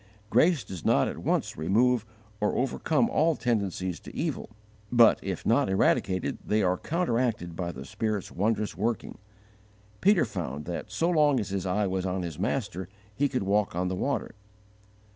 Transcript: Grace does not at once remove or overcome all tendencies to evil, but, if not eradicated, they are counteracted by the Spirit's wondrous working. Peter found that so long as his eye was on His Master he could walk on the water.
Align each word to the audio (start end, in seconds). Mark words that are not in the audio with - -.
Grace 0.31 0.63
does 0.63 0.83
not 0.83 1.07
at 1.07 1.19
once 1.19 1.55
remove 1.55 2.07
or 2.39 2.55
overcome 2.55 3.07
all 3.07 3.35
tendencies 3.35 3.99
to 3.99 4.15
evil, 4.15 4.49
but, 4.91 5.19
if 5.21 5.45
not 5.45 5.69
eradicated, 5.69 6.39
they 6.43 6.63
are 6.63 6.75
counteracted 6.75 7.55
by 7.55 7.71
the 7.71 7.85
Spirit's 7.85 8.31
wondrous 8.31 8.75
working. 8.75 9.19
Peter 10.01 10.25
found 10.25 10.65
that 10.65 10.91
so 10.91 11.07
long 11.07 11.39
as 11.39 11.49
his 11.49 11.67
eye 11.67 11.85
was 11.85 12.03
on 12.07 12.23
His 12.23 12.39
Master 12.39 12.89
he 13.13 13.29
could 13.29 13.43
walk 13.43 13.75
on 13.75 13.89
the 13.89 13.95
water. 13.95 14.33